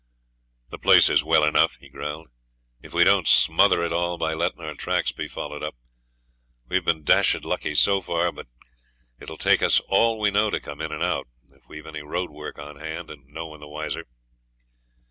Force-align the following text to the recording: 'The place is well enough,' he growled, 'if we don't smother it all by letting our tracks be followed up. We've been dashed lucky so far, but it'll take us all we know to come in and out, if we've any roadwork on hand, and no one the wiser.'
'The 0.69 0.79
place 0.79 1.09
is 1.09 1.23
well 1.23 1.43
enough,' 1.43 1.75
he 1.75 1.87
growled, 1.87 2.25
'if 2.81 2.91
we 2.91 3.03
don't 3.03 3.27
smother 3.27 3.83
it 3.85 3.93
all 3.93 4.17
by 4.17 4.33
letting 4.33 4.61
our 4.61 4.73
tracks 4.73 5.11
be 5.11 5.27
followed 5.27 5.61
up. 5.61 5.75
We've 6.67 6.83
been 6.83 7.03
dashed 7.03 7.45
lucky 7.45 7.75
so 7.75 8.01
far, 8.01 8.31
but 8.31 8.47
it'll 9.19 9.37
take 9.37 9.61
us 9.61 9.79
all 9.81 10.17
we 10.17 10.31
know 10.31 10.49
to 10.49 10.59
come 10.59 10.81
in 10.81 10.91
and 10.91 11.03
out, 11.03 11.27
if 11.51 11.67
we've 11.67 11.85
any 11.85 12.01
roadwork 12.01 12.57
on 12.57 12.77
hand, 12.77 13.11
and 13.11 13.27
no 13.27 13.45
one 13.45 13.59
the 13.59 13.67
wiser.' 13.67 14.07